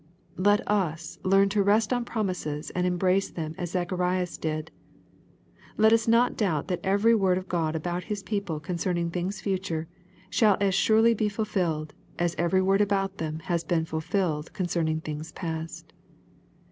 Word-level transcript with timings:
Let 0.39 0.67
us 0.67 1.19
learn 1.21 1.49
to 1.49 1.61
rest 1.61 1.93
on 1.93 2.05
promises 2.05 2.71
and 2.71 2.87
embrace 2.87 3.29
them 3.29 3.53
as 3.59 3.69
Zacharias 3.69 4.35
did 4.39 4.71
Let 5.77 5.93
us 5.93 6.07
not 6.07 6.35
doubt 6.35 6.69
that 6.69 6.79
every 6.83 7.13
word 7.13 7.37
of 7.37 7.47
God 7.47 7.75
about 7.75 8.05
His 8.05 8.23
people 8.23 8.59
concerning 8.59 9.11
things 9.11 9.41
future, 9.41 9.87
shall 10.31 10.57
as 10.59 10.73
surely 10.73 11.13
be 11.13 11.29
fulfilled 11.29 11.93
as 12.17 12.33
every 12.39 12.63
word 12.63 12.81
about 12.81 13.19
them 13.19 13.41
has 13.41 13.63
been 13.63 13.85
fulfilled 13.85 14.51
concerning 14.53 15.01
things 15.01 15.33
past. 15.33 15.93